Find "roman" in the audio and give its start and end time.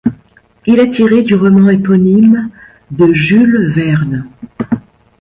1.35-1.69